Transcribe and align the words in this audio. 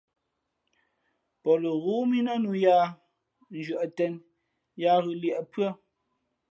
Pō 1.43 1.51
lαghoó 1.63 2.01
mí 2.09 2.17
nά 2.25 2.33
nǔ 2.43 2.51
yāā 2.63 2.85
nzhʉ̄ᾱꞌ 3.55 3.91
tēn 3.97 4.13
yáá 4.81 4.97
ghʉ̌ 5.03 5.15
līēʼ 5.21 5.41
pʉ́ά. 5.51 5.69